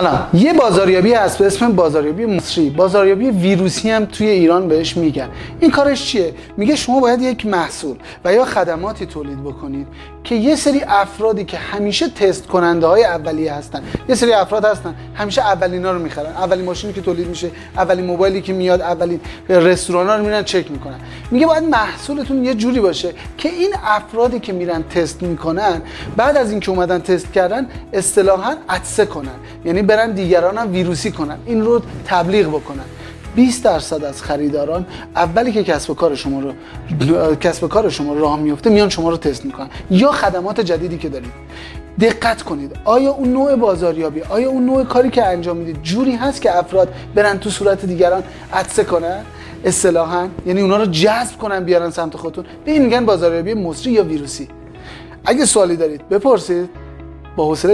[0.00, 0.28] سلام.
[0.34, 2.70] یه بازاریابی هست به اسم بازاریابی مصری.
[2.70, 5.28] بازاریابی ویروسی هم توی ایران بهش میگن.
[5.60, 9.86] این کارش چیه؟ میگه شما باید یک محصول و یا خدماتی تولید بکنید
[10.24, 13.82] که یه سری افرادی که همیشه تست کننده های اولیه هستن.
[14.08, 16.26] یه سری افراد هستن همیشه اولینا رو می‌خرن.
[16.26, 20.70] اولین ماشینی که تولید میشه اولین موبایلی که میاد اولین رستوران ها رو میرن چک
[20.70, 20.98] می‌کنن.
[21.30, 25.82] میگه باید محصولتون یه جوری باشه که این افرادی که میرن تست می‌کنن
[26.16, 29.36] بعد از اینکه اومدن تست کردن اصطلاحا عطسه کنن.
[29.64, 32.84] یعنی برن دیگران هم ویروسی کنن این رو تبلیغ بکنن
[33.36, 34.86] 20 درصد از خریداران
[35.16, 36.52] اولی که کسب کار شما رو
[37.36, 39.68] کسب کار شما راه میفته میان شما رو تست می‌کنن.
[39.90, 41.32] یا خدمات جدیدی که دارید.
[42.00, 42.72] دقت کنید.
[42.84, 46.94] آیا اون نوع بازاریابی آیا اون نوع کاری که انجام می‌دید جوری هست که افراد
[47.14, 48.22] برن تو صورت دیگران
[48.52, 49.24] عطسه کنن؟
[49.64, 54.04] اصطلاحا یعنی اونا رو جذب کنن بیارن سمت خودتون؟ به این میگن بازاریابی مصری یا
[54.04, 54.48] ویروسی.
[55.24, 56.68] اگه سوالی دارید بپرسید.
[57.36, 57.64] با حوصله